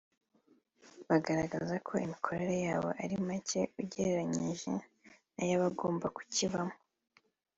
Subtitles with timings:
[1.09, 4.71] bagaragaza ko amikoro yabo ari make ugereranyije
[5.35, 6.75] n’ay’abagomba kukibamo